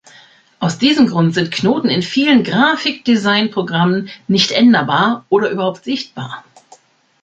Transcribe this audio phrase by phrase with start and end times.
[0.59, 6.43] Aus diesem Grund sind Knoten in vielen Graphik-Design-Programmen nicht änderbar oder überhaupt sichtbar.